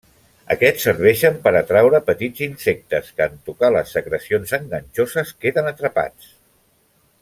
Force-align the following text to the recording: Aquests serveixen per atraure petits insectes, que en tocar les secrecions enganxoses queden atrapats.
Aquests 0.53 0.85
serveixen 0.87 1.37
per 1.43 1.53
atraure 1.59 1.99
petits 2.07 2.43
insectes, 2.47 3.13
que 3.19 3.29
en 3.33 3.37
tocar 3.51 3.71
les 3.77 3.95
secrecions 3.99 4.59
enganxoses 4.63 5.39
queden 5.45 5.75
atrapats. 5.77 6.37